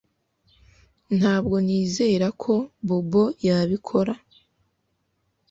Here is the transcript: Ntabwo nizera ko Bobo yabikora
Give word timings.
Ntabwo 1.17 1.55
nizera 1.65 2.27
ko 2.41 2.53
Bobo 2.87 3.23
yabikora 3.45 4.13